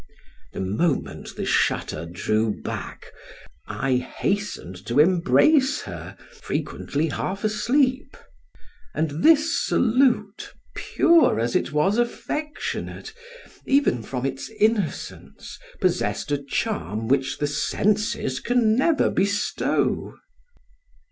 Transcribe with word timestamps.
The 0.53 0.61
moment 0.61 1.35
the 1.35 1.45
shutter 1.45 2.07
drew 2.07 2.59
back 2.63 3.11
I 3.67 3.97
hastened 3.97 4.83
to 4.87 4.99
embrace 4.99 5.81
her, 5.83 6.17
frequently 6.41 7.09
half 7.09 7.43
asleep; 7.43 8.17
and 8.95 9.23
this 9.23 9.63
salute, 9.63 10.55
pure 10.75 11.39
as 11.39 11.55
it 11.55 11.71
was 11.71 11.99
affectionate, 11.99 13.13
even 13.67 14.01
from 14.01 14.25
its 14.25 14.49
innocence, 14.59 15.59
possessed 15.79 16.31
a 16.31 16.41
charm 16.43 17.07
which 17.07 17.37
the 17.37 17.45
senses 17.45 18.39
can 18.39 18.75
never 18.75 19.07
bestow. 19.11 20.17